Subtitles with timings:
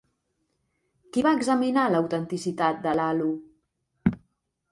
[1.17, 3.31] Qui va examinar l'autenticitat de l'halo?